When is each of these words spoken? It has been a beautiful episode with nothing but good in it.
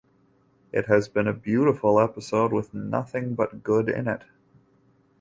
It 0.71 0.87
has 0.87 1.07
been 1.07 1.27
a 1.27 1.31
beautiful 1.31 1.99
episode 1.99 2.51
with 2.51 2.73
nothing 2.73 3.35
but 3.35 3.61
good 3.61 3.87
in 3.87 4.07
it. 4.07 4.23